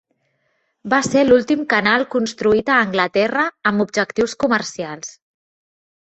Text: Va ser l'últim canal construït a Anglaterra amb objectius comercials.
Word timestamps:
Va 0.91 0.99
ser 1.07 1.21
l'últim 1.25 1.59
canal 1.73 2.05
construït 2.15 2.71
a 2.75 2.77
Anglaterra 2.85 3.43
amb 3.73 3.83
objectius 3.85 4.33
comercials. 4.45 5.13